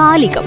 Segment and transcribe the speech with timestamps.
[0.00, 0.42] കാലികം.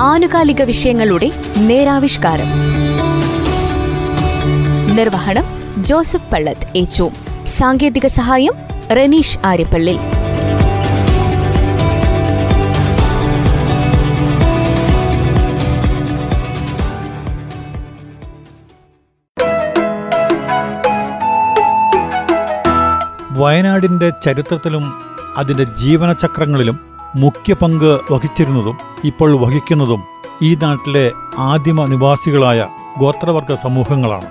[0.00, 2.46] ആനുകാലിക വിഷയങ്ങളുടെ നേരാവിഷ്കാരം.
[4.96, 5.44] നിർവഹണം
[5.84, 7.10] ജോസഫ് പള്ളത്ത് ഏച്ചു
[7.46, 8.52] സാങ്കേതിക സഹായം
[8.90, 9.98] റനീഷ് ആര്യപ്പള്ളി.
[23.30, 26.80] വയനാടിന്റെ ചരിത്രത്തിലും അതിന്റെ ജീവനചക്രങ്ങളിലും
[27.16, 30.02] മുഖ്യ പങ്ക് വഹിച്ചിരുന്നതും ഇപ്പോൾ വഹിക്കുന്നതും
[30.42, 32.66] ഈ നാട്ടിലെ ആദിമ നിവാസികളായ
[32.98, 34.26] ഗോത്രവർഗ സമൂഹങ്ങളാണ്.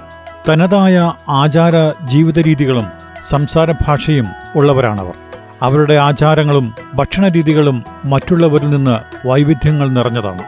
[0.49, 2.85] തനതായ ആചാര ജീവിതരീതികളും
[3.29, 5.13] സംസാര ഭാഷയും ഉള്ളവരാണവർ.
[5.61, 10.43] അവരുടെ ആചാരങ്ങളും ഭക്ഷണരീതികളും മറ്റുള്ളവരിൽ നിന്ന് വൈവിധ്യങ്ങൾ നിറഞ്ഞതാണ്.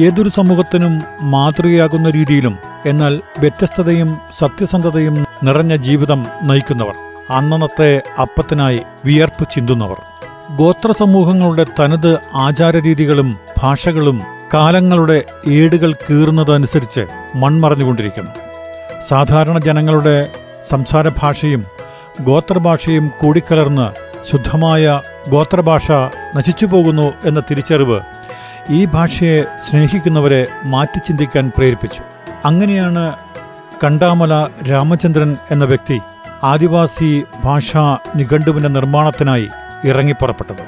[0.00, 6.94] ഏതൊരു സമൂഹത്തിനും മാതൃകയാകുന്ന രീതിയിലും എന്നാൽ വ്യത്യസ്തതയും സത്യസന്ധതയും നിറഞ്ഞ ജീവിതം നയിക്കുന്നവർ.
[7.30, 9.96] അന്നന്നത്തെ അപ്പത്തിനായി വിയർപ്പ് ചിന്തുന്നവർ.
[10.56, 14.22] ഗോത്ര സമൂഹങ്ങളുടെ തനത് ആചാരരീതികളും ഭാഷകളും
[14.54, 18.30] കാലങ്ങളുടെ ഏടുകൾ കീറുന്നതനുസരിച്ച് മൺമറഞ്ഞുകൊണ്ടിരിക്കുന്നു.
[19.08, 20.30] സാധാരണ ജനങ്ങളുടെ
[20.70, 21.64] സംസാര ഭാഷയും
[22.20, 23.92] ഗോത്രഭാഷയും കൂടിക്കലർന്ന്
[24.30, 25.90] ശുദ്ധമായ ഗോത്രഭാഷ
[26.36, 28.00] നശിച്ചുപോകുന്നു എന്ന തിരിച്ചറിവ്
[28.70, 32.02] ഈ ഭാഷയെ സ്നേഹിക്കുന്നവരെ മാറ്റി ചിന്തിക്കാൻ പ്രേരിപ്പിച്ചു.
[32.44, 33.16] അങ്ങനെയാണ്
[33.84, 36.00] കണ്ടാമല രാമചന്ദ്രൻ എന്ന വ്യക്തി
[36.50, 37.82] ആദിവാസി ഭാഷാ
[38.16, 39.46] നിഘണ്ടുവിന്റെ നിർമ്മാണത്തിനായി
[39.90, 40.62] ഇറങ്ങിപ്പുറപ്പെട്ടത്.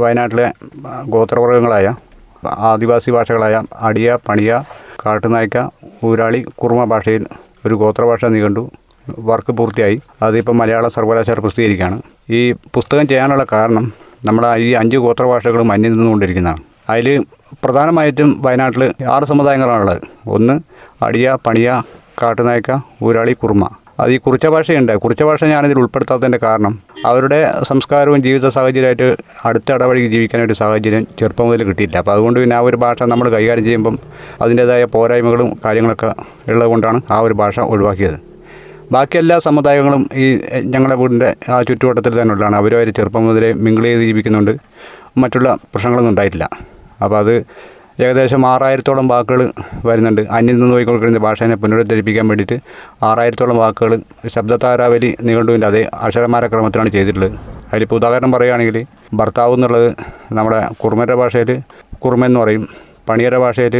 [0.00, 0.46] വയനാട്ടിലെ
[1.14, 1.94] ഗോത്രവർഗങ്ങളായ
[2.70, 4.62] ആദിവാസി ഭാഷകളായ അടിയ പണിയ
[5.06, 5.58] കാട്ടുനായ്ക്ക
[6.04, 7.26] ഊരാളി കുറുമ ഭാഷയിൽ
[7.66, 8.70] ഒരു ഗോത്രഭാഷ നിഘണ്ടു
[9.18, 10.00] വർക്ക് പൂർത്തിയായി.
[10.22, 12.00] അതിപ്പോൾ മലയാള സർവകലാശാല പ്രസിദ്ധീകരിക്കുകയാണ്.
[12.38, 13.92] ഈ പുസ്തകം ചെയ്യാനുള്ള കാരണം
[14.24, 16.62] നമ്മൾ ഈ അഞ്ച് ഗോത്രഭാഷകളും അന്യം നിന്നുകൊണ്ടിരിക്കുന്നതാണ്.
[16.88, 17.24] അതിൽ
[17.64, 18.82] പ്രധാനമായിട്ടും വയനാട്ടിൽ
[19.14, 20.00] ആറ് സമുദായങ്ങളാണുള്ളത്.
[20.26, 20.60] ഒന്ന്
[21.04, 21.82] അടിയ പണിയ
[22.22, 22.70] കാട്ടുനായ്ക്ക
[23.02, 23.68] ഊരാളി കുർമ്മ
[24.00, 30.06] അത് ഈ കുറിച്ച ഭാഷയുണ്ട് കുറിച്ച ഭാഷ ഞാനിതിൽ ഉൾപ്പെടുത്താത്തതിന്റെ കാരണം അവരുടെ സംസ്കാരവും ജീവിത സാഹചര്യമായിട്ട് അടുത്ത ഇടവഴി
[30.06, 33.98] ജീവിക്കാനൊരു സാഹചര്യം ചെറുപ്പം മുതൽ കിട്ടിയില്ല അപ്പോൾ അതുകൊണ്ട് പിന്നെ ആ ഒരു ഭാഷ നമ്മൾ കൈകാര്യം ചെയ്യുമ്പം
[34.42, 36.10] അതിന്റേതായ പോരായ്മകളും കാര്യങ്ങളൊക്കെ
[36.48, 38.18] ഉള്ളതുകൊണ്ടാണ് ആ ഒരു ഭാഷ ഒഴിവാക്കിയത്.
[38.92, 42.56] ബാക്കി എല്ലാ സമുദായങ്ങളും ഈ ഞങ്ങളുടെ വീടിന്റെ ആ ചുറ്റുവട്ടത്തിൽ തന്നെ ഉള്ളതാണ്.
[42.56, 44.52] അവരുമായിട്ട് ചെറുപ്പം മുതലേ മിങ്കിൾ ചെയ്ത് ജീവിക്കുന്നുണ്ട്.
[45.18, 46.69] മറ്റുള്ള പ്രശ്നങ്ങളൊന്നും ഉണ്ടായിട്ടില്ല.
[47.02, 47.34] അപ്പോൾ അത്
[48.04, 49.40] ഏകദേശം ആറായിരത്തോളം വാക്കുകൾ
[49.88, 50.20] വരുന്നുണ്ട്.
[50.36, 52.56] അന്യം നിന്ന് പോയിക്കൊണ്ടിരുന്ന ഭാഷേനെ പുനരുദ്ധരിപ്പിക്കാൻ വേണ്ടിയിട്ട്
[53.08, 53.92] ആറായിരത്തോളം വാക്കുകൾ
[54.34, 57.34] ശബ്ദതാരാവലി നിഘണ്ടുവിന്റെ അതേ അക്ഷരമാര ക്രമത്തിലാണ് ചെയ്തിട്ടുള്ളത്.
[57.72, 58.78] അതിലിപ്പോൾ ഉദാഹരണം പറയുകയാണെങ്കിൽ
[59.20, 59.88] ഭർത്താവ് എന്നുള്ളത്
[60.38, 61.50] നമ്മുടെ കുറുമരുടെ ഭാഷയിൽ
[62.04, 62.64] കുറുമെന്ന് പറയും
[63.08, 63.76] പണിയര ഭാഷയിൽ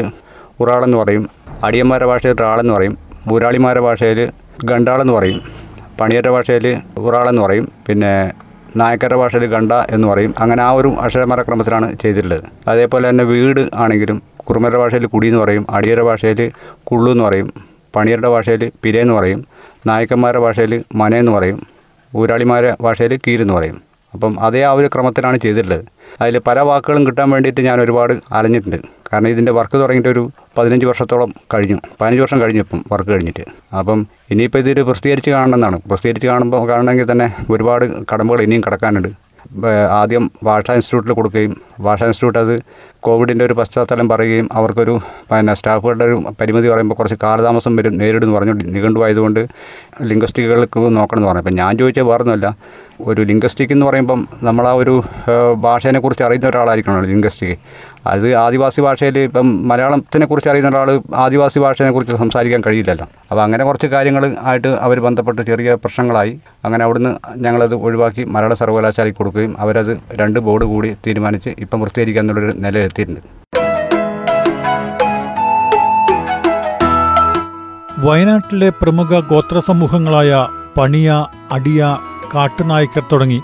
[0.62, 1.24] ഉറാളെന്ന് പറയും
[1.66, 2.94] അടിയന്മാരുടെ ഭാഷയിൽ റാളെന്ന് പറയും
[3.32, 4.20] ഊരാളിമാരുടെ ഭാഷയിൽ
[4.64, 5.40] ഗണ്ടാളെന്ന് പറയും
[6.00, 6.66] പണിയരുടെ ഭാഷയിൽ
[6.98, 8.12] ഉറാളെന്ന് പറയും പിന്നെ
[8.76, 10.34] നായക്കരുടെ ഭാഷയിൽ ഗണ്ട എന്ന് പറയും.
[10.38, 12.42] അങ്ങനെ ആ ഒരു അക്ഷരമാല ക്രമത്തിലാണ് ചെയ്തിട്ടുള്ളത്.
[12.68, 16.50] അതേപോലെ തന്നെ വീട് ആണെങ്കിലും കുറുമര ഭാഷയിൽ കുടി എന്ന് പറയും അടിയര ഭാഷയിൽ
[16.84, 17.52] കുള്ളു എന്ന് പറയും
[17.96, 19.44] പണിയരുടെ ഭാഷയിൽ പിരയെന്ന് പറയും
[19.86, 21.66] നായക്കന്മാരുടെ ഭാഷയിൽ മനയെന്ന് പറയും
[22.16, 23.89] ഊരാളിമാരുടെ ഭാഷയിൽ കീരെന്ന് പറയും.
[24.14, 25.84] അപ്പം അതേ ആ ഒരു ക്രമത്തിലാണ് ചെയ്തിട്ടുള്ളത്.
[26.20, 28.76] അതിൽ പല വാക്കുകളും കിട്ടാൻ വേണ്ടിയിട്ട് ഞാൻ ഒരുപാട് അലഞ്ഞിട്ടുണ്ട്.
[29.12, 31.78] കാരണം ഇതിന്റെ വർക്ക് തുടങ്ങിയിട്ട് ഒരു പതിനഞ്ച് വർഷത്തോളം കഴിഞ്ഞു.
[32.00, 33.44] പതിനഞ്ച് വർഷം കഴിഞ്ഞു ഇപ്പം വർക്ക് കഴിഞ്ഞിട്ട്.
[33.78, 35.80] അപ്പം ഇനിയിപ്പോൾ ഇതൊരു പ്രസിദ്ധീകരിച്ച് കാണണമെന്നാണ്.
[35.88, 39.30] പ്രസിദ്ധീകരിച്ച് കാണുമ്പോൾ കാണണമെങ്കിൽ തന്നെ ഒരുപാട് കടമ്പകൾ ഇനിയും കിടക്കാനുണ്ട്.
[39.90, 42.60] ആദ്യം ഭാഷാ ഇൻസ്റ്റിറ്റ്യൂട്ടിൽ കൊടുക്കുകയും ഭാഷാ ഇൻസ്റ്റിറ്റ്യൂട്ട് അത്
[43.02, 45.00] കോവിഡിന്റെ ഒരു പശ്ചാത്തലം പറയുകയും അവർക്കൊരു
[45.30, 48.52] പിന്നെ സ്റ്റാഫുകളുടെ ഒരു പരിമിതി പറയുമ്പോൾ കുറച്ച് കാലതാമസം വരും നേരിടുമെന്ന് പറഞ്ഞു.
[48.52, 49.40] നിഘണ്ടുവായതുകൊണ്ട്
[50.02, 51.38] ലിംഗ്വസ്റ്റിക്കുകൾക്ക് നോക്കണമെന്ന് പറഞ്ഞു.
[51.38, 52.56] അപ്പം ഞാൻ ചോദിച്ചാൽ വേറൊന്നുമല്ല.
[53.00, 55.02] ഒരു ലിംഗ്വസ്റ്റിക് എന്ന് പറയുമ്പം നമ്മൾ ആ ഒരു
[55.56, 57.58] ഭാഷേനെക്കുറിച്ച് അറിയുന്ന ഒരാളായിരിക്കണമല്ലോ ലിംഗ്വസ്റ്റിക്
[58.06, 63.06] അത് ആദിവാസി ഭാഷയിൽ ഇപ്പം മലയാളത്തിനെ കുറിച്ച് അറിയുന്ന ഒരാൾ ആദിവാസി ഭാഷയെക്കുറിച്ച് സംസാരിക്കാൻ കഴിയില്ലല്ലോ.
[63.30, 66.40] അപ്പോൾ അങ്ങനെ കുറച്ച് കാര്യങ്ങൾ ആയിട്ട് അവർ ബന്ധപ്പെട്ട് ചെറിയ പ്രശ്നങ്ങളായി.
[66.64, 72.89] അങ്ങനെ അവിടുന്ന് ഞങ്ങളത് ഒഴിവാക്കി മലയാള സർവകലാശാലയ്ക്ക് കൊടുക്കുകയും അവരത് രണ്ട് ബോർഡ് കൂടി തീരുമാനിച്ച് ഇപ്പം പ്രസിദ്ധീകരിക്കുക എന്നുള്ളൊരു
[72.98, 73.38] നിലയിലെത്തിയിട്ടുണ്ട്
[78.06, 81.98] വയനാട്ടിലെ പ്രമുഖ ഗോത്ര സമൂഹങ്ങളായ പണിയ അടിയ
[82.34, 83.42] കാട്ടുനായ്ക്കർ തുടങ്ങി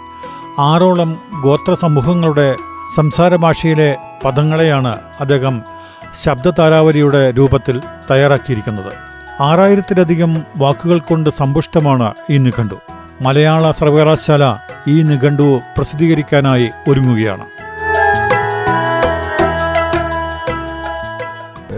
[0.58, 2.56] ആറോളം ഗോത്ര സമൂഹങ്ങളുടെ
[2.96, 5.62] സംസാര ഭാഷയിലെ പദങ്ങളെയാണ് അദ്ദേഹം
[6.14, 7.80] ശബ്ദതാരാവലിയുടെ രൂപത്തിൽ
[8.10, 8.92] തയ്യാറാക്കിയിരിക്കുന്നത്.
[9.41, 12.74] ആറായിരത്തിലധികം വാക്കുകൾ കൊണ്ട് സമ്പുഷ്ടമാണ് ഈ നിഘണ്ടു.
[13.22, 14.56] മലയാള സർവകലാശാല
[14.88, 17.55] ഈ നിഘണ്ടു പ്രസിദ്ധീകരിക്കാനായി ഒരുങ്ങുകയാണ്.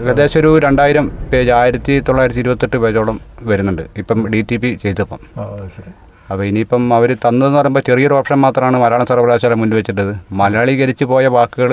[0.09, 3.17] ഏകദേശം ഒരു രണ്ടായിരം പേജ് ആയിരത്തി തൊള്ളായിരത്തി ഇരുപത്തെട്ട് പേജോളം
[3.49, 5.19] വരുന്നുണ്ട് ഇപ്പം ഡി ടി പി ചെയ്തപ്പം.
[6.31, 10.11] അപ്പോൾ ഇനിയിപ്പം അവർ തന്നതെന്ന് പറയുമ്പോൾ ചെറിയൊരു ഓപ്ഷൻ മാത്രമാണ് മലയാള സർവകലാശാല മുന്നിൽ വെച്ചിട്ടത്.
[10.41, 11.71] മലയാളീകരിച്ച് പോയ വാക്കുകൾ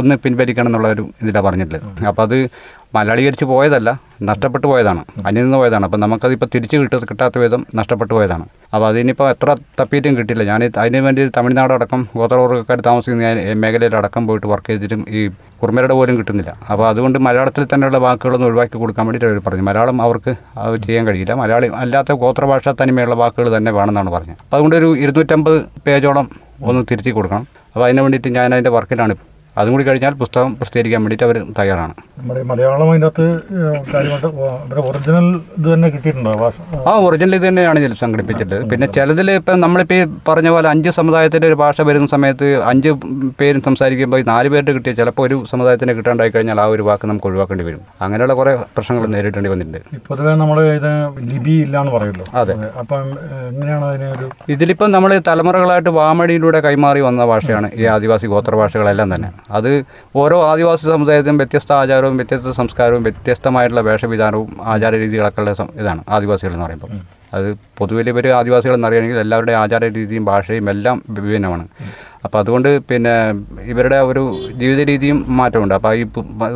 [0.00, 1.84] ഒന്ന് പിൻവലിക്കണം എന്നുള്ള ഒരു ഇതിലാണ് പറഞ്ഞിട്ടുള്ളത്.
[2.10, 2.38] അപ്പോൾ അത്
[2.96, 3.90] മലയാളീകരിച്ച് പോയതല്ല
[4.28, 5.00] നഷ്ടപ്പെട്ടു പോയതാണ്.
[5.26, 5.84] അന്യം നിന്ന് പോയതാണ്.
[5.88, 8.44] അപ്പം നമുക്കതിപ്പോൾ തിരിച്ച് കിട്ട കിട്ടാത്ത വിധം നഷ്ടപ്പെട്ടു പോയതാണ്.
[8.74, 15.02] അപ്പോൾ അതിനിപ്പോൾ എത്ര തപ്പിയിട്ടും കിട്ടില്ല ഞാൻ അതിന് വേണ്ടി തമിഴ്നാടടക്കം ഗോത്രവർഗക്കാർ താമസിക്കുന്ന മേഖലയിലടക്കം പോയിട്ട് വർക്ക് ചെയ്തിട്ടും
[15.18, 15.22] ഈ
[15.62, 16.52] കുറുമരുടെ പോലും കിട്ടുന്നില്ല.
[16.70, 19.64] അപ്പോൾ അതുകൊണ്ട് മലയാളത്തിൽ തന്നെയുള്ള വാക്കുകളൊന്നും ഒഴിവാക്കി കൊടുക്കാൻ വേണ്ടിയിട്ട് അവർ പറഞ്ഞു.
[19.70, 21.34] മലയാളം അവർക്ക് അത് ചെയ്യാൻ കഴിയില്ല.
[21.42, 24.40] മലയാളി അല്ലാത്ത ഗോത്രഭാഷ തനിമയുള്ള വാക്കുകൾ തന്നെ വേണമെന്നാണ് പറഞ്ഞത്.
[24.44, 26.28] അപ്പോൾ അതുകൊണ്ട് ഒരു ഇരുന്നൂറ്റമ്പത് പേജോളം
[26.70, 27.46] ഒന്ന് തിരുത്തി കൊടുക്കണം.
[27.74, 29.14] അപ്പോൾ അതിന് വേണ്ടിയിട്ട് ഞാൻ അതിന്റെ വർക്കിലാണ്
[29.60, 31.92] അതും കൂടി കഴിഞ്ഞാൽ പുസ്തകം പ്രസിദ്ധീകരിക്കാൻ വേണ്ടിയിട്ട് അവർ തയ്യാറാണ്.
[32.18, 33.26] നമ്മുടെ മലയാളം അതിനകത്ത്
[34.90, 35.26] ഒറിജിനൽ
[35.58, 36.32] ഇത് തന്നെ കിട്ടിയിട്ടുണ്ടോ?
[36.90, 41.48] ആ ഒറിജിനൽ ഇത് തന്നെയാണ് ഇതിൽ സംഘടിപ്പിച്ചിട്ട് പിന്നെ ചിലതിൽ ഇപ്പം നമ്മളിപ്പോൾ ഈ പറഞ്ഞ പോലെ അഞ്ച് സമുദായത്തിന്റെ
[41.50, 42.92] ഒരു ഭാഷ വരുന്ന സമയത്ത് അഞ്ച്
[43.40, 47.28] പേരും സംസാരിക്കുമ്പോൾ ഈ നാല് പേരുടെ കിട്ടിയ ചിലപ്പോൾ ഒരു സമുദായത്തിന് കിട്ടാണ്ടായി കഴിഞ്ഞാൽ ആ ഒരു വാക്ക് നമുക്ക്
[47.30, 47.82] ഒഴിവാക്കേണ്ടി വരും.
[48.06, 49.80] അങ്ങനെയുള്ള കുറേ പ്രശ്നങ്ങൾ നേരിടേണ്ടി വന്നിട്ടുണ്ട്.
[50.10, 50.90] പൊതുവെ നമ്മൾ ഇത്
[51.30, 52.26] ലിപി ഇല്ല എന്ന് പറയുമല്ലോ.
[52.42, 52.56] അതെ.
[52.82, 53.06] അപ്പം
[53.52, 59.30] എങ്ങനെയാണ് അതിനെ ഒരു ഇതിലിപ്പം നമ്മൾ തലമുറകളായിട്ട് വാമഴിയിലൂടെ കൈമാറി വന്ന ഭാഷയാണ് ഈ ആദിവാസി ഗോത്ര ഭാഷകളെല്ലാം തന്നെ.
[59.48, 65.52] അത് ഓരോ ആദിവാസി സമുദായത്തിനും വ്യത്യസ്ത ആചാരവും വ്യത്യസ്ത സംസ്കാരവും വ്യത്യസ്തമായിട്ടുള്ള വേഷവിധാനവും ആചാര രീതികളൊക്കെ ഉള്ള
[65.82, 66.92] ഇതാണ് ആദിവാസികൾ എന്ന് പറയുമ്പോൾ
[67.34, 67.48] അത്
[67.78, 71.64] പൊതുവിൽ ഇവർ ആദിവാസികൾ എന്നറിയണമെങ്കിൽ എല്ലാവരുടെയും ആചാര രീതിയും ഭാഷയും എല്ലാം വിഭിന്നമാണ്.
[72.24, 73.14] അപ്പോൾ അതുകൊണ്ട് പിന്നെ
[73.62, 74.22] ഇവരുടെ ഒരു
[74.60, 75.74] ജീവിത രീതിയും മാറ്റമുണ്ട്.
[75.74, 76.04] അപ്പോൾ ഈ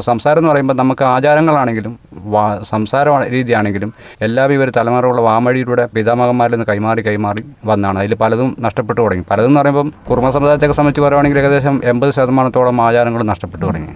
[0.06, 1.98] സംസാരം എന്ന് പറയുമ്പോൾ നമുക്ക് ആചാരങ്ങളാണെങ്കിലും
[2.34, 3.92] വാ സംസാര രീതിയാണെങ്കിലും
[4.22, 7.98] എല്ലാം ഇവർ തലമുറയുള്ള വാമഴിയിലൂടെ പിതാമഹന്മാരിൽ നിന്ന് കൈമാറി കൈമാറി വന്നാണ്.
[7.98, 9.24] അതിൽ പലതും നഷ്ടപ്പെട്ടു തുടങ്ങി.
[9.30, 13.94] പലതും എന്ന് പറയുമ്പം കുറുമ സമുദായത്തെ സംബന്ധിച്ച് പറയുകയാണെങ്കിൽ ഏകദേശം എൺപത് ശതമാനത്തോളം ആചാരങ്ങൾ നഷ്ടപ്പെട്ടു തുടങ്ങി.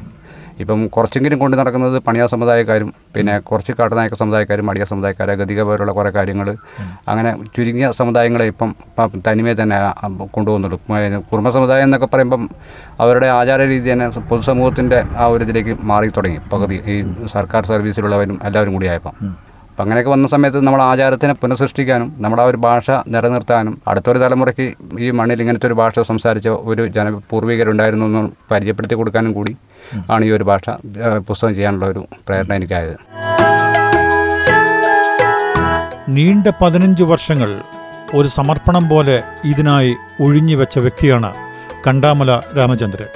[0.60, 6.10] ഇപ്പം കുറച്ചെങ്കിലും കൊണ്ട് നടക്കുന്നത് പണിയാ സമുദായക്കാരും പിന്നെ കുറച്ച് കാട്ടുനായക സമുദായക്കാരും അടിയ സമുദായക്കാരും ഗതിക പോലുള്ള കുറേ
[6.10, 6.48] കാര്യങ്ങൾ
[7.08, 8.72] അങ്ങനെ ചുരുങ്ങിയ സമുദായങ്ങളെ ഇപ്പം
[9.28, 9.78] തനിമയെ തന്നെ
[10.34, 10.78] കൊണ്ടുപോകുന്നുള്ളൂ
[11.30, 12.44] കുടുംബ സമുദായം എന്നൊക്കെ പറയുമ്പം
[13.00, 16.38] അവരുടെ ആചാര രീതി തന്നെ പൊതുസമൂഹത്തിന്റെ ആ ഒരു ഇതിലേക്ക് മാറി തുടങ്ങി.
[16.52, 16.96] പകുതി ഈ
[17.26, 19.14] സർക്കാർ സർവീസിലുള്ളവരും എല്ലാവരും കൂടി ആയപ്പം.
[19.70, 24.66] അപ്പം അങ്ങനെയൊക്കെ വന്ന സമയത്ത് നമ്മൾ ആചാരത്തിനെ പുനഃസൃഷ്ടിക്കാനും നമ്മുടെ ആ ഒരു ഭാഷ നിലനിർത്താനും അടുത്തൊരു തലമുറയ്ക്ക്
[24.98, 29.52] ഈ മണ്ണിൽ ഇങ്ങനത്തെ ഒരു ഭാഷ സംസാരിച്ച ഒരു ജന പൂർവികരുണ്ടായിരുന്നു എന്ന് പരിചയപ്പെടുത്തി കൊടുക്കാനും കൂടി
[30.10, 30.70] ആണ് ഈ ഒരു ഭാഷ
[31.26, 32.96] പുസ്തകം ചെയ്യാനുള്ള ഒരു പ്രേരണ എനിക്കായത്.
[36.08, 37.60] നീണ്ട പതിനഞ്ച് വർഷങ്ങൾ
[38.14, 41.34] ഒരു സമർപ്പണം പോലെ ഇതിനായി ഒഴിഞ്ഞു വെച്ച വ്യക്തിയാണ്
[41.86, 43.06] കണ്ടാമല രാമചന്ദ്രൻ.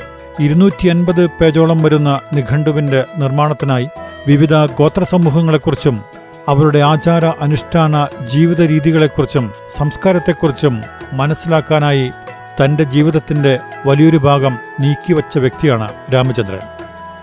[0.40, 3.88] ഇരുന്നൂറ്റി അൻപത് പേജോളം വരുന്ന നിഘണ്ടുവിന്റെ നിർമ്മാണത്തിനായി
[4.26, 6.02] വിവിധ ഗോത്ര ഗോത്രസമൂഹങ്ങളെക്കുറിച്ചും
[6.48, 10.82] അവരുടെ ആചാര അനുഷ്ഠാന ജീവിത രീതികളെക്കുറിച്ചും സംസ്കാരത്തെക്കുറിച്ചും
[11.12, 12.12] മനസ്സിലാക്കാനായി
[12.60, 16.60] തന്റെ ജീവിതത്തിന്റെ വലിയൊരു ഭാഗം നീക്കിവച്ച വ്യക്തിയാണ് രാമചന്ദ്രൻ.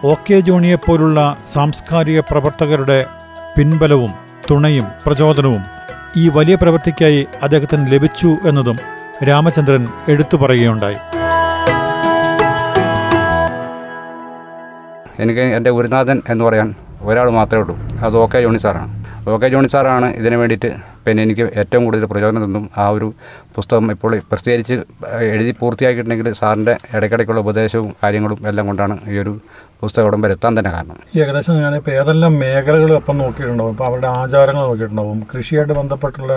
[0.03, 3.05] ഒ കെ ജോണിയെപ്പോലുള്ള സാംസ്കാരിക പ്രവർത്തകരുടെ
[3.57, 4.13] പിൻബലവും
[4.51, 5.63] തുണയും പ്രചോദനവും
[6.17, 8.77] ഈ വലിയ പ്രവൃത്തിക്കായി അദ്ദേഹത്തിന് ലഭിച്ചു എന്നതും
[9.27, 10.99] രാമചന്ദ്രൻ എടുത്തു പറയുകയുണ്ടായി.
[15.19, 17.79] എനിക്ക് എന്റെ ഗുരുനാഥൻ എന്ന് പറയാൻ ഒരാൾ മാത്രമേ ഉള്ളൂ.
[18.05, 19.05] അത് ഓ കെ ജോണി സാറാണ്.
[19.29, 23.07] ഓ കെ ജോണി സാറാണ് ഇതിനു വേണ്ടിയിട്ട് പിന്നെ എനിക്ക് ഏറ്റവും കൂടുതൽ പ്രചോദനം തന്നും ആ ഒരു
[23.55, 24.75] പുസ്തകം ഇപ്പോൾ പ്രസിദ്ധീകരിച്ച്
[25.33, 29.33] എഴുതി പൂർത്തിയാക്കിയിട്ടുണ്ടെങ്കിൽ സാറിന്റെ ഇടയ്ക്കിടയ്ക്കുള്ള ഉപദേശവും കാര്യങ്ങളും എല്ലാം കൊണ്ടാണ് ഈ ഒരു
[29.81, 30.97] പുസ്തകം ഉടമ്പ വരെ എത്താൻ തന്നെ കാരണം.
[31.15, 33.73] ഈ ഏകദേശം ഞാനിപ്പോൾ ഏതെല്ലാം മേഖലകൾ അപ്പം നോക്കിയിട്ടുണ്ടാവും?
[33.73, 35.17] അപ്പോൾ അവരുടെ ആചാരങ്ങൾ നോക്കിയിട്ടുണ്ടാവും?
[35.31, 36.33] കൃഷിയായിട്ട് ബന്ധപ്പെട്ടുള്ള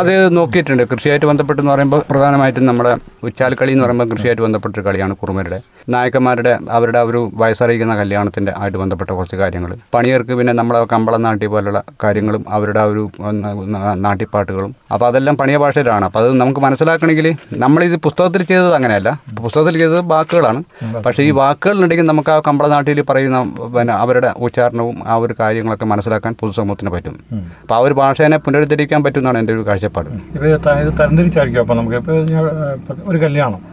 [0.00, 0.84] അത് നോക്കിയിട്ടുണ്ട്.
[0.92, 2.92] കൃഷിയായിട്ട് ബന്ധപ്പെട്ടെന്ന് പറയുമ്പോൾ പ്രധാനമായിട്ടും നമ്മുടെ
[3.28, 5.60] ഉച്ചാൽക്കളി എന്ന് പറയുമ്പോൾ കൃഷിയായിട്ട് ബന്ധപ്പെട്ടൊരു കളിയാണ് കുറുമരുടെ.
[5.88, 9.76] നായകന്മാരുടെ അവരുടെ ഒരു വയസ്സറിയിക്കുന്ന കല്യാണത്തിന്റെ ആയിട്ട് ബന്ധപ്പെട്ട കുറച്ച് കാര്യങ്ങൾ.
[9.94, 13.10] പണിയർക്ക് പിന്നെ നമ്മളെ കമ്പളം നാട്ടി പോലുള്ള കാര്യങ്ങളും അവരുടെ ആ ഒരു
[13.94, 14.76] നാട്ടിപ്പാട്ടുകളും.
[14.92, 16.04] അപ്പോൾ അതെല്ലാം പണിയ ഭാഷയിലാണ്.
[16.04, 19.20] അപ്പോൾ അത് നമുക്ക് മനസ്സിലാക്കണമെങ്കിൽ നമ്മളിത് പുസ്തകത്തിൽ ചെയ്തത് അങ്ങനെയല്ല.
[19.42, 20.64] പുസ്തകത്തിൽ ചെയ്തത് വാക്കുകളാണ്.
[21.06, 23.42] പക്ഷേ ഈ വാക്കുകളുണ്ടെങ്കിൽ നമുക്ക് ആ കമ്പള നാട്ടിൽ പറയുന്ന
[23.76, 27.20] പിന്നെ അവരുടെ ഉച്ചാരണവും ആ ഒരു കാര്യങ്ങളൊക്കെ മനസ്സിലാക്കാൻ പൊതുസമൂഹത്തിന് പറ്റും.
[27.62, 30.08] അപ്പോൾ ആ ഒരു ഭാഷേനെ പുനരുദ്ധരിക്കാൻ പറ്റുമെന്നാണ് എന്റെ ഒരു കാഴ്ചപ്പാട്.
[30.08, 31.60] ഇപ്പോൾ തരംതിരിച്ചായിരിക്കും.
[31.60, 33.71] അപ്പോൾ നമുക്ക് ഇപ്പൊ ഞാൻ, ഏ, ഇപ്പൊ ഒരു കല്യാണം.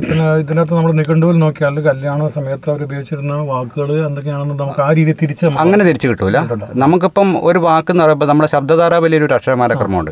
[0.00, 5.46] പിന്നെ ഇതിനകത്ത് നമ്മൾ നിഘണ്ടുവിൽ നോക്കിയാൽ കല്യാണ സമയത്ത് അവർ ഉപയോഗിച്ചിരുന്ന വാക്കുകൾ എന്തൊക്കെയാണെന്ന് നമുക്ക് ആ രീതി തിരിച്ച്
[5.46, 6.38] അങ്ങനെ തിരിച്ചു കിട്ടൂല.
[6.74, 10.10] നമുക്കിപ്പം ഒരു വാക്ക് എന്ന് പറയുമ്പോൾ നമ്മുടെ ശബ്ദധാര വലിയൊരു അക്ഷരമാല ക്രമമുണ്ട്.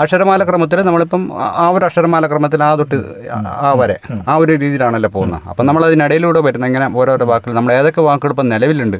[0.00, 2.94] അക്ഷരമാല ക്രമത്തിൽ നമ്മളിപ്പം ആ- ആ ഒരു അക്ഷരമാല ക്രമത്തിൽ ആ തൊട്ട്
[3.34, 3.98] ആ വരെ
[4.28, 5.40] ആ ഒരു രീതിയിലാണല്ലോ പോകുന്നത്.
[5.48, 8.96] അപ്പം നമ്മൾ അതിനിടയിലൂടെ വരുന്ന ഇങ്ങനെ ഓരോരോ വാക്കുകൾ നമ്മൾ ഏതൊക്കെ വാക്കുകൾ ഇപ്പം നിലവിലുണ്ട്.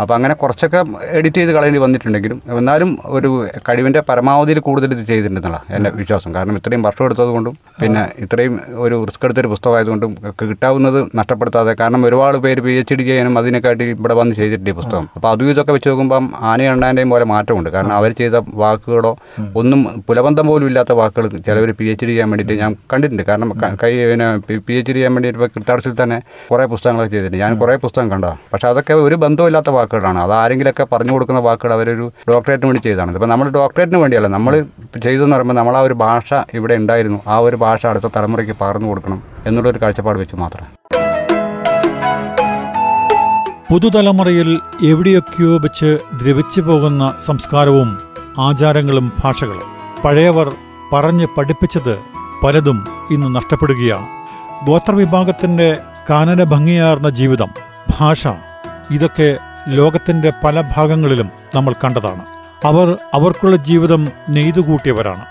[0.00, 5.90] അപ്പം അങ്ങനെ കുറച്ചൊക്കെ എഡിറ്റ് ചെയ്ത് കളയേണ്ടി വന്നിട്ടുണ്ടെങ്കിലും എന്നാലും ഒരു കഴിവിന്റെ പരമാവധിയിൽ കൂടുതൽ ഇത് ചെയ്തിട്ടുണ്ടെന്നുള്ള എന്റെ
[5.90, 6.34] വിശ്വാസം.
[6.34, 12.36] കാരണം ഇത്രയും വർഷം എടുത്തത് കൊണ്ടും പിന്നെ ഇത്രയും ഒരു റിസ്ക് എടുത്തൊരു പുസ്തകമായതുകൊണ്ടും കിട്ടാവുന്നത് നഷ്ടപ്പെടുത്താതെ കാരണം ഒരുപാട്
[12.36, 15.08] പേര് പി എച്ച് ഡി ചെയ്യാനും അതിനെക്കാട്ടി ഇവിടെ വന്ന് ചെയ്തിട്ടുണ്ട് ഈ പുസ്തകം.
[15.16, 17.70] അപ്പോൾ അതും ഇതൊക്കെ വെച്ച് നോക്കുമ്പം ആനയണ്ണാന്റെയും പോലെ മാറ്റമുണ്ട്.
[17.70, 19.16] കാരണം അവർ ചെയ്ത വാക്കുകളോ
[19.56, 23.22] ഒന്നും പുലബന്ധം പോലും ഇല്ലാത്ത വാക്കുകൾ ചിലവർ പി എച്ച് ഡി ചെയ്യാൻ വേണ്ടിയിട്ട് ഞാൻ കണ്ടിട്ടുണ്ട്.
[23.22, 27.42] കാരണം ക- കൈ പിന്നെ പി എച്ച് ഡി ചെയ്യാൻ വേണ്ടിയിട്ട് ഇപ്പോൾ കൃത്താർസിൽ തന്നെ കുറേ പുസ്തകങ്ങളൊക്കെ ചെയ്തിട്ടുണ്ട്.
[27.44, 30.18] ഞാൻ കുറേ പുസ്തകം കണ്ടതാണ് പക്ഷേ അതൊക്കെ ഒരു ബന്ധമില്ലാത്ത വാക്കുകളാണ്.
[30.18, 34.28] അത് ആരെങ്കിലൊക്കെ പറഞ്ഞു കൊടുക്കുന്ന വാക്കുകൾ അവരൊരു ഡോക്ടറേറ്റിന് വേണ്ടി ചെയ്തതാണ് ഇപ്പോൾ നമ്മൾ ഡോക്ടറേറ്റിന് വേണ്ടിയല്ല.
[34.28, 34.64] നമ്മൾ
[35.02, 37.20] ചെയ്തെന്ന് പറയുമ്പോൾ നമ്മൾ ആ ഒരു ഭാഷ ഇവിടെ ഉണ്ടായിരുന്നു.
[37.28, 40.66] ആ ഒരു ഭാഷ അടുത്ത തലമുറയ്ക്ക് പകർന്നു കൊടുക്കണം എന്നുള്ളൊരു കാഴ്ചപ്പാട് വെച്ച് മാത്രം.
[43.72, 47.98] പുതുതലമുറയിൽ എവിടെയൊക്കെയോ വെച്ച് ദ്രവിച്ചു പോകുന്ന സംസ്കാരവും
[48.38, 49.74] ആചാരങ്ങളും ഭാഷകളും.
[50.04, 50.54] പഴയവർ
[50.92, 51.98] പറഞ്ഞ് പഠിപ്പിച്ചത്
[52.44, 54.06] പലതും ഇന്ന് നഷ്ടപ്പെടുകയാണ്.
[54.66, 55.76] ഗോത്രവിഭാഗത്തിന്റെ
[56.10, 57.48] കാനന ഭംഗിയാർന്ന ജീവിതം
[57.98, 58.28] ഭാഷ
[58.90, 59.36] ഇതൊക്കെ
[59.68, 62.24] ലോകത്തിന്റെ പല ഭാഗങ്ങളിലും നമ്മൾ കണ്ടതാണ്.
[62.64, 65.24] അവർ അവർക്കുള്ള ജീവിതം നെയ്തുകൂട്ടിയവരാണ്.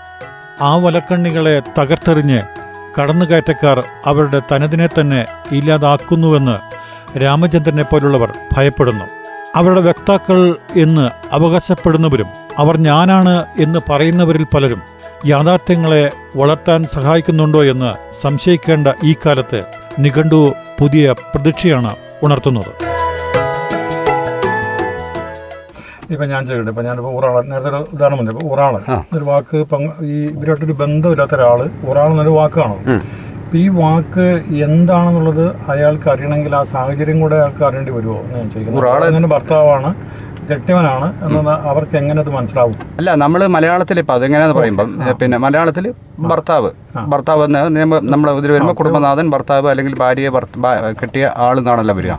[0.62, 2.42] ആ വലക്കണ്ണികളെ തകർത്തെറിഞ്ഞ്
[2.98, 6.56] കടന്നുകയറ്റക്കാർ അവരുടെ തനതിനെ തന്നെ ഇല്ലാതാക്കുന്നുവെന്ന്
[7.18, 9.04] രാമചന്ദ്രനെ പോലുള്ളവർ ഭയപ്പെടുന്നു.
[9.56, 12.26] അവരുടെ വക്താക്കൾ എന്ന് അവകാശപ്പെടുന്നവരും
[12.58, 14.82] അവർ ഞാനാണ് എന്ന് പറയുന്നവരിൽ പലരും
[15.26, 19.62] യാഥാർത്ഥ്യങ്ങളെ വളർത്താൻ സഹായിക്കുന്നുണ്ടോ എന്ന് സംശയിക്കേണ്ട ഈ കാലത്ത്
[19.98, 22.72] നിഘണ്ടു പുതിയ പ്രതീക്ഷയാണ് ഉണർത്തുന്നത്.
[26.10, 28.82] ഇപ്പൊ ഞാൻ ചോദിക്കട്ടെ ഇപ്പം ഞാനിപ്പോൾ ഊറാളൻ നേരത്തെ ഒരു ഉദാഹരണം പറഞ്ഞു ഇപ്പോൾ ഊറാളൻ.
[29.16, 32.76] ഒരു വാക്ക് പങ്ക് ഈ ഇവരായിട്ടൊരു ബന്ധമില്ലാത്ത ഒരാൾ ഊറാളൻ എന്നൊരു വാക്കാണോ
[33.44, 34.26] അപ്പം ഈ വാക്ക്
[34.66, 39.30] എന്താണെന്നുള്ളത് അയാൾക്ക് അറിയണമെങ്കിൽ ആ സാഹചര്യം കൂടെ അയാൾക്ക് അറിയേണ്ടി വരുമോ എന്ന് ഞാൻ ചോദിക്കുന്നത്.
[39.34, 39.90] ഭർത്താവാണ്
[40.50, 42.76] കെട്ടിയവനാണ് എന്ന് അവർക്ക് എങ്ങനെ അത് മനസ്സിലാവും?
[43.00, 44.88] അല്ല നമ്മൾ മലയാളത്തിൽ ഇപ്പം അതെങ്ങനെയാന്ന് പറയുമ്പം
[45.20, 45.86] പിന്നെ മലയാളത്തിൽ
[46.30, 46.70] ഭർത്താവ്.
[47.12, 47.60] ഭർത്താവ് എന്ന്
[48.12, 50.30] നമ്മൾ ഇതിൽ വരുമ്പോൾ കുടുംബനാഥൻ ഭർത്താവ് അല്ലെങ്കിൽ ഭാര്യയെ
[51.00, 52.12] കെട്ടിയ ആൾ എന്നാണല്ലോ വരിക.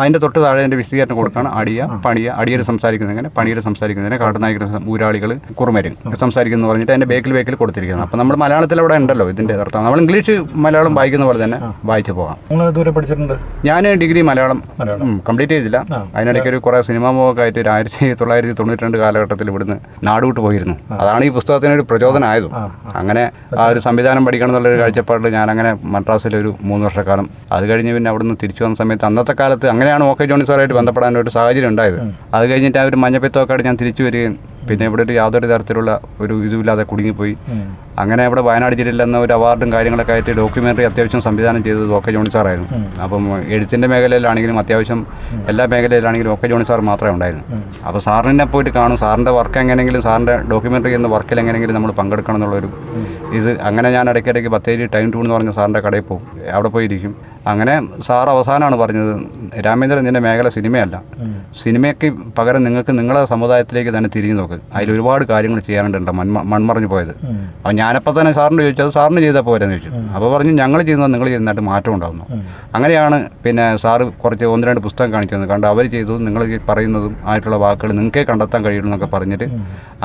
[0.00, 3.30] അതിന്റെ തൊട്ട് താഴെ അതിന്റെ വിശദീകരണം കൊടുക്കുകയാണ് അടിയ പണിയ അടിയർ സംസാരിക്കുന്നത് എങ്ങനെ?
[3.38, 8.96] പണിയർ സംസാരിക്കുന്നതിനെ കാട്ടുനായകർ ഊരാളികൾ കുറുമരും സംസാരിക്കുന്നു പറഞ്ഞിട്ട് അതിന്റെ ബേക്കിൽ ബേക്കിൽ കൊടുത്തിരിക്കുന്നത് അപ്പം നമ്മൾ മലയാളത്തിൽ അവിടെ
[9.02, 9.84] ഉണ്ടല്ലോ ഇതിന്റെ അർത്ഥം.
[9.88, 10.36] നമ്മൾ ഇംഗ്ലീഷ്
[10.66, 11.58] മലയാളം വായിക്കുന്ന പോലെ തന്നെ
[11.90, 12.38] വായിച്ചു പോകാം.
[13.70, 14.58] ഞാൻ ഡിഗ്രി മലയാളം.
[15.28, 15.78] കംപ്ലീറ്റ് ചെയ്തില്ല.
[16.16, 19.76] അതിനിടയ്ക്ക് ഒരു കുറെ സിനിമ ഒക്കെ ആയിട്ട് ആയിരത്തി തൊള്ളായിരത്തി തൊണ്ണൂറ്റി രണ്ട് കാലഘട്ടത്തിൽ ഇവിടുന്ന്
[20.08, 20.76] നാടുവിട്ട് പോയിരുന്നു.
[21.00, 22.52] അതാണ് ഈ പുസ്തകത്തിന് ഒരു പ്രചോദനമായതും
[23.00, 23.24] അങ്ങനെ
[23.62, 27.28] ആ ഒരു സംവിധാനം പഠിക്കണം എന്നുള്ളൊരു കാഴ്ചപ്പാടിൽ ഞാൻ അങ്ങനെ മദ്രാസിൽ ഒരു മൂന്ന് വർഷക്കാലം.
[27.56, 31.70] അത് കഴിഞ്ഞ് പിന്നെ അവിടുന്ന് തിരിച്ചു വന്ന സമയത്ത് അന്നത്തെ കാലത്ത് അങ്ങനെയാണ് ഓക്കെ ജോണി സാറായിട്ട് ബന്ധപ്പെടാനൊരു സാഹചര്യം
[31.72, 32.00] ഉണ്ടായത്.
[32.36, 34.34] അത് കഴിഞ്ഞിട്ട് ആ ഒരു മഞ്ഞപ്പിത്തമൊക്കെ ഞാൻ തിരിച്ചു വരികയും
[34.68, 35.90] പിന്നെ ഇവിടെ ഒരു യാതൊരു തരത്തിലുള്ള
[36.22, 37.34] ഒരു ഇതുമില്ലാതെ കുടുങ്ങിപ്പോയി.
[38.02, 42.30] അങ്ങനെ ഇവിടെ വയനാട് ജില്ലയിൽ നിന്ന് ഒരു അവാർഡും കാര്യങ്ങളൊക്കെ ആയിട്ട് ഡോക്യുമെന്ററി അത്യാവശ്യം സംവിധാനം ചെയ്തത് ഒക്കെ ജോണി
[42.36, 42.78] സാറായിരുന്നു.
[43.04, 45.00] അപ്പം എഴുത്തിന്റെ മേഖലയിലാണെങ്കിലും അത്യാവശ്യം
[45.52, 47.44] എല്ലാ മേഖലയിലാണെങ്കിലും ഒക്കെ ജോണി സാർ മാത്രമേ ഉണ്ടായിരുന്നു.
[47.88, 48.98] അപ്പോൾ സാറിനെ പോയിട്ട് കാണും.
[49.04, 52.70] സാറിന്റെ വർക്ക് എങ്ങനെയെങ്കിലും സാറിന്റെ ഡോക്യുമെന്ററി എന്ന വർക്കിൽ എങ്ങനെയെങ്കിലും നമ്മൾ പങ്കെടുക്കണം എന്നുള്ളൊരു
[53.38, 53.50] ഇത്.
[53.68, 56.24] അങ്ങനെ ഞാൻ ഇടയ്ക്കിടയ്ക്ക് ബത്തേരി ടൈം ടൂൺ എന്ന് പറഞ്ഞ സാറിന്റെ കടയിൽ പോകും.
[56.54, 57.12] അവിടെ പോയിരിക്കും.
[57.50, 57.74] അങ്ങനെ
[58.06, 59.12] സാർ അവസാനമാണ് പറഞ്ഞത്
[59.66, 60.96] രാമേന്ദ്രൻ നിന്റെ മേഖല സിനിമയല്ല.
[61.62, 62.08] സിനിമയ്ക്ക്
[62.38, 64.58] പകരം നിങ്ങൾക്ക് നിങ്ങളെ സമുദായത്തിലേക്ക് തന്നെ തിരിഞ്ഞു നോക്ക്.
[64.74, 67.14] അതിൽ ഒരുപാട് കാര്യങ്ങൾ ചെയ്യാനുണ്ട് മൺമ മൺമറഞ്ഞു പോയത്.
[67.58, 70.12] അപ്പോൾ ഞാനപ്പോൾ തന്നെ സാറിന് ചോദിച്ചത് സാറിന് ചെയ്താൽ പോരെന്ന് ചോദിച്ചു.
[70.14, 72.24] അപ്പോൾ പറഞ്ഞു ഞങ്ങൾ ചെയ്യുന്നത് നിങ്ങൾ ചെയ്യുന്നതായിട്ട് മാറ്റം ഉണ്ടാകുന്നു
[72.74, 75.50] അങ്ങനെയാണ് പിന്നെ സാറ് കുറച്ച് ഒന്ന് രണ്ട് പുസ്തകം കാണിച്ചു തന്നത്.
[75.54, 79.48] കണ്ട് അവർ ചെയ്തതും നിങ്ങൾ പറയുന്നതും ആയിട്ടുള്ള വാക്കുകൾ നിങ്ങൾക്കേ കണ്ടെത്താൻ കഴിയുള്ളൂ എന്നൊക്കെ പറഞ്ഞിട്ട്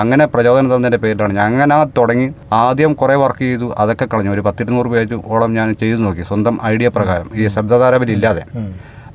[0.01, 1.33] അങ്ങനെ പ്രചോദനം തന്നതിന്റെ പേരിലാണ്.
[1.33, 2.27] ഞാൻ അങ്ങനെ തുടങ്ങി.
[2.63, 4.31] ആദ്യം കുറേ വർക്ക് ചെയ്തു അതൊക്കെ കളഞ്ഞു.
[4.37, 6.23] ഒരു പത്തിരുന്നൂറ് പേജ് ഓളം ഞാൻ ചെയ്തു നോക്കി.
[6.29, 7.27] സ്വന്തം ഐഡിയ പ്രകാരം.
[7.39, 8.43] ഈ ശബ്ദധാരാപരി ഇല്ലാതെ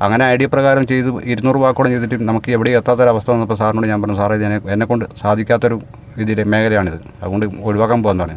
[0.04, 4.36] അങ്ങനെ ഐഡിയ പ്രകാരം ചെയ്ത് ഇരുന്നൂറ് വാക്കോളം ചെയ്തിട്ട് നമുക്ക് എവിടെ എത്താത്തൊരവസ്ഥ വന്നപ്പോൾ സാറിനോട് ഞാൻ പറഞ്ഞു സാറേ
[4.38, 5.76] ഇത് എന്നെ കൊണ്ട് സാധിക്കാത്തൊരു
[6.18, 6.98] ഇതിന്റെ മേഖലയാണിത്.
[7.22, 8.36] അതുകൊണ്ട് ഒഴിവാക്കാൻ പോകുന്നതാണ്.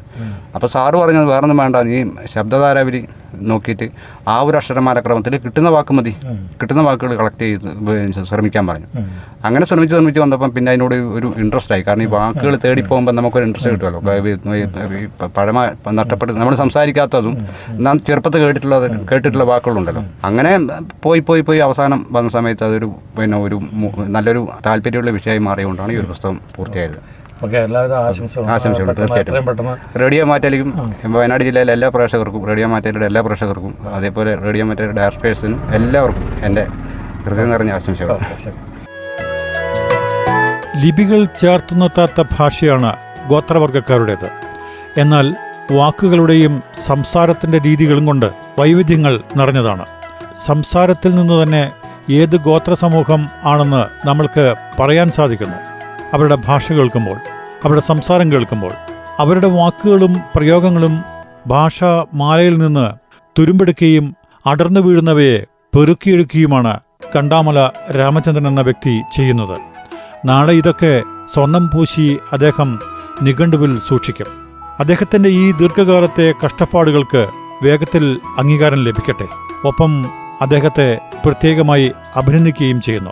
[0.55, 1.75] അപ്പോൾ സാറ് പറഞ്ഞത് വേറൊന്നും വേണ്ട.
[1.75, 1.97] നീ
[2.33, 3.01] ശബ്ദധാരാവിരി
[3.49, 3.85] നോക്കിയിട്ട്
[4.33, 6.13] ആ ഒരു അക്ഷരമാലക്രമത്തിൽ കിട്ടുന്ന വാക്ക് മതി.
[6.61, 8.87] കിട്ടുന്ന വാക്കുകൾ കളക്ട് ചെയ്ത് ശ്രമിക്കാൻ പറഞ്ഞു.
[9.47, 11.83] അങ്ങനെ ശ്രമിച്ച് ശ്രമിച്ച് വന്നപ്പം പിന്നെ അതിനോട് ഒരു ഇൻട്രസ്റ്റ് ആയി.
[11.87, 13.99] കാരണം ഈ വാക്കുകൾ തേടി പോകുമ്പോൾ നമുക്കൊരു ഇൻട്രസ്റ്റ് കിട്ടുമല്ലോ.
[15.37, 15.65] പഴമ
[15.99, 17.35] നഷ്ടപ്പെട്ട് നമ്മൾ സംസാരിക്കാത്തതും
[17.87, 18.79] നാം ചെറുപ്പത്തിൽ കേട്ടിട്ടുള്ള
[19.11, 20.03] കേട്ടിട്ടുള്ള വാക്കുകളുണ്ടല്ലോ.
[20.29, 20.53] അങ്ങനെ
[21.03, 22.89] പോയി പോയി പോയി അവസാനം വന്ന സമയത്ത് അതൊരു
[23.19, 23.59] പിന്നെ ഒരു
[24.15, 27.14] നല്ലൊരു താല്പര്യമുള്ള വിഷയമായി മാറിയുകൊണ്ടാണ് ഈ ഒരു പുസ്തകം പൂർത്തിയായത്.
[27.43, 28.49] ഓക്കെ എല്ലാവിധ ആശംസകളും.
[28.51, 29.45] ആശംസകളും, തീർച്ചയായിട്ടും.
[29.45, 29.99] പെട്ടെന്ന്.
[29.99, 30.95] റേഡിയോ മാറ്റലിക്കും.
[31.05, 36.67] വയനാട് ജില്ലയിലെ എല്ലാ പ്രേക്ഷകർക്കും റേഡിയോ മാറ്റലിയുടെ എല്ലാ പ്രേക്ഷകർക്കും അതേപോലെ റേഡിയോ മാറ്റലിയുടെ ഡയറക്ടേഴ്സിനും എല്ലാവർക്കും എന്റെ
[37.25, 38.17] ഹൃദയം നിറഞ്ഞ ആശംസകൾ
[40.77, 42.95] ലിപികൾ ചേർത്ത് നിർത്താത്ത ഭാഷയാണ്
[43.27, 44.29] ഗോത്രവർഗക്കാരുടേത്
[44.97, 45.35] എന്നാൽ
[45.71, 48.25] വാക്കുകളുടെയും സംസാരത്തിന്റെ രീതികളും കൊണ്ട്
[48.59, 49.85] വൈവിധ്യങ്ങൾ നിറഞ്ഞതാണ്.
[50.45, 51.71] സംസാരത്തിൽ നിന്ന് തന്നെ
[52.09, 55.74] ഏത് ഗോത്ര സമൂഹം ആണെന്ന് നമ്മൾക്ക് പറയാൻ സാധിക്കുന്നു.
[56.15, 57.15] അവരുടെ ഭാഷ കേൾക്കുമ്പോൾ
[57.65, 58.71] അവരുടെ സംസാരം കേൾക്കുമ്പോൾ
[59.19, 60.99] അവരുടെ വാക്കുകളും പ്രയോഗങ്ങളും
[61.47, 62.91] ഭാഷാ മാലയിൽ നിന്ന്
[63.39, 65.45] തുരുമ്പെടുക്കുകയും അടർന്നു വീഴുന്നവയെ
[65.75, 66.79] പെറുക്കിയെടുക്കുകയുമാണ്
[67.15, 69.57] കണ്ടാമല രാമചന്ദ്രൻ എന്ന വ്യക്തി ചെയ്യുന്നത്.
[70.25, 71.03] നാളെ ഇതൊക്കെ
[71.33, 72.79] സ്വർണം പൂശി അദ്ദേഹം
[73.21, 74.25] നിഘണ്ടുവിൽ സൂക്ഷിക്കും.
[74.79, 77.27] അദ്ദേഹത്തിന്റെ ഈ ദീർഘകാലത്തെ കഷ്ടപ്പാടുകൾക്ക്
[77.63, 79.27] വേഗത്തിൽ അംഗീകാരം ലഭിക്കട്ടെ.
[79.67, 80.05] ഒപ്പം
[80.41, 83.11] അദ്ദേഹത്തെ പ്രത്യേകമായി അഭിനന്ദിക്കുകയും ചെയ്യുന്നു.